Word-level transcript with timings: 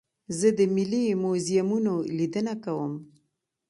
زه 0.39 0.47
د 0.57 0.59
ملي 0.75 1.05
موزیمونو 1.23 1.95
لیدنه 2.17 2.53
کوم. 2.63 2.93